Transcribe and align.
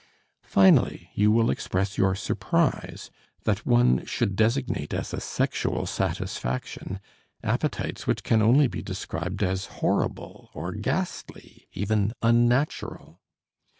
Finally, 0.41 1.11
you 1.13 1.31
will 1.31 1.51
express 1.51 1.95
your 1.95 2.15
surprise 2.15 3.11
that 3.43 3.67
one 3.67 4.03
should 4.03 4.35
designate 4.35 4.95
as 4.95 5.13
a 5.13 5.19
sexual 5.19 5.85
satisfaction 5.85 6.99
appetites 7.43 8.07
which 8.07 8.23
can 8.23 8.41
only 8.41 8.65
be 8.65 8.81
described 8.81 9.43
as 9.43 9.67
horrible 9.77 10.49
or 10.55 10.71
ghastly, 10.71 11.67
even 11.73 12.13
unnatural. 12.23 13.21